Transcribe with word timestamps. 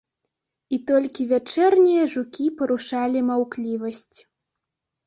І 0.77 0.79
толькі 0.91 1.27
вячэрнія 1.33 2.09
жукі 2.15 2.45
парушалі 2.63 3.19
маўклівасць. 3.31 4.17